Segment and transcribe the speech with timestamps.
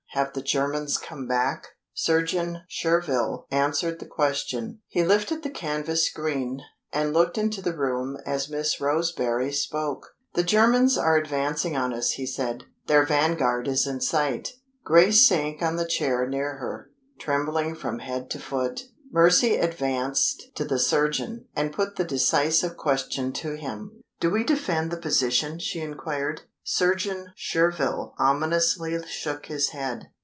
[0.15, 4.81] Have the Germans come back?" Surgeon Surville answered the question.
[4.89, 6.59] He lifted the canvas screen,
[6.91, 10.09] and looked into the room as Miss Roseberry spoke.
[10.33, 12.65] "The Germans are advancing on us," he said.
[12.87, 14.49] "Their vanguard is in sight."
[14.83, 18.89] Grace sank on the chair near her, trembling from head to foot.
[19.13, 24.01] Mercy advanced to the surgeon, and put the decisive question to him.
[24.19, 26.41] "Do we defend the position?" she inquired.
[26.63, 30.09] Surgeon Surville ominously shook his head.